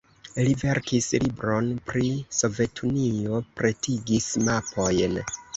[0.45, 2.09] Li verkis libron pri
[2.39, 5.19] Sovetunio, pretigis mapojn.